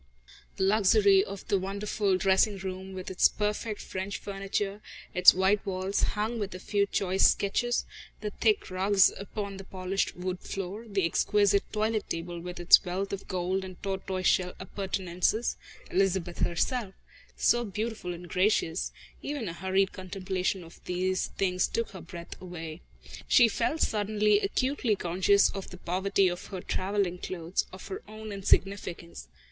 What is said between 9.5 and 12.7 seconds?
the polished wood floor, the exquisite toilet table with